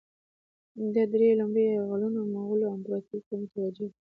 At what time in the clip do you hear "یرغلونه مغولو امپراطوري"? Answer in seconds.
1.75-3.21